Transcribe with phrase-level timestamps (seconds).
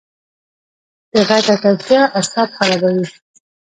[1.13, 3.05] د غږ ککړتیا اعصاب خرابوي.